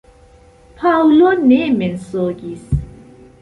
[0.79, 2.67] Paŭlo ne mensogis.